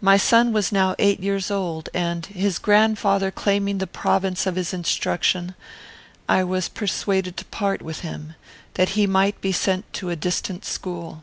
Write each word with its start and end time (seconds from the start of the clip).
"My 0.00 0.16
son 0.16 0.52
was 0.52 0.72
now 0.72 0.96
eight 0.98 1.20
years 1.20 1.48
old, 1.48 1.90
and, 1.94 2.26
his 2.26 2.58
grandfather 2.58 3.30
claiming 3.30 3.78
the 3.78 3.86
province 3.86 4.48
of 4.48 4.56
his 4.56 4.74
instruction, 4.74 5.54
I 6.28 6.42
was 6.42 6.68
persuaded 6.68 7.36
to 7.36 7.44
part 7.44 7.80
with 7.80 8.00
him, 8.00 8.34
that 8.74 8.88
he 8.98 9.06
might 9.06 9.40
be 9.40 9.52
sent 9.52 9.92
to 9.92 10.10
a 10.10 10.16
distant 10.16 10.64
school. 10.64 11.22